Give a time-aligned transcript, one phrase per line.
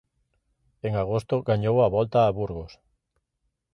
[0.87, 2.73] En agosto gañou a Volta a Burgos.